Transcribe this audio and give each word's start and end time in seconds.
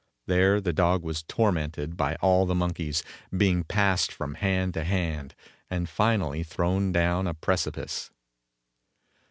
There 0.25 0.59
the 0.59 0.73
dog 0.73 1.03
was 1.03 1.21
tormented 1.21 1.95
by 1.95 2.15
all 2.23 2.47
the 2.47 2.55
monkeys, 2.55 3.03
being 3.37 3.63
passed 3.63 4.11
from 4.11 4.33
hand 4.33 4.73
to 4.73 4.83
hand 4.83 5.35
and 5.69 5.87
finally 5.87 6.41
thrown 6.41 6.91
down 6.91 7.27
a 7.27 7.35
precipice. 7.35 8.09